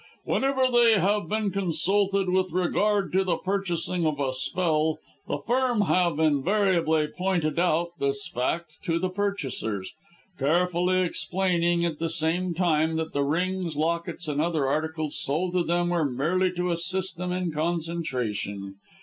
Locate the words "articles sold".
14.67-15.53